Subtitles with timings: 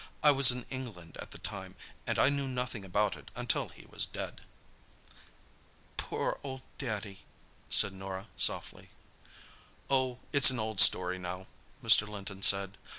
[0.23, 1.75] I was in England at the time,
[2.07, 4.41] and I knew nothing about it until he was dead."
[5.95, 7.19] "Poor old Daddy,"
[7.69, 8.89] said Norah softly.
[9.91, 11.45] "Oh, it's an old story, now,"
[11.83, 12.07] Mr.
[12.07, 12.79] Linton said.